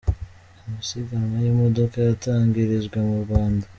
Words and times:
Amasiganwa 0.65 1.37
y’imodoka 1.43 1.95
yatangirijwe 2.09 2.97
mu 3.07 3.15
Rwanda 3.23 3.65